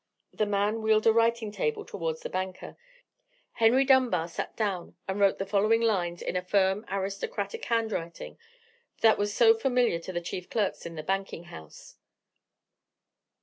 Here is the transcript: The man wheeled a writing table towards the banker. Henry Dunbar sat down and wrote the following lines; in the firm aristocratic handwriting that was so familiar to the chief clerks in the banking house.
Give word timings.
The 0.33 0.47
man 0.47 0.81
wheeled 0.81 1.05
a 1.05 1.13
writing 1.13 1.51
table 1.51 1.85
towards 1.85 2.21
the 2.21 2.29
banker. 2.31 2.75
Henry 3.51 3.85
Dunbar 3.85 4.27
sat 4.27 4.55
down 4.57 4.95
and 5.07 5.19
wrote 5.19 5.37
the 5.37 5.45
following 5.45 5.79
lines; 5.81 6.23
in 6.23 6.33
the 6.33 6.41
firm 6.41 6.87
aristocratic 6.89 7.63
handwriting 7.65 8.39
that 9.01 9.19
was 9.19 9.31
so 9.31 9.53
familiar 9.53 9.99
to 9.99 10.11
the 10.11 10.19
chief 10.19 10.49
clerks 10.49 10.87
in 10.87 10.95
the 10.95 11.03
banking 11.03 11.43
house. 11.53 11.97